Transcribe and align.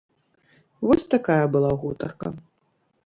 Вось 0.87 1.05
такая 1.13 1.43
была 1.57 1.71
гутарка. 1.85 2.27